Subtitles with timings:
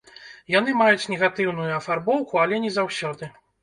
[0.53, 3.35] Яны маюць негатыўную афарбоўку, але не заўсёды.